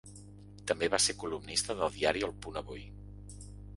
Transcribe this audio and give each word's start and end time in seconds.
També 0.69 0.87
va 0.93 0.99
ser 1.05 1.15
columnista 1.23 1.75
del 1.81 1.93
diari 1.99 2.25
el 2.29 2.35
Punt 2.47 2.59
Avui. 2.63 2.87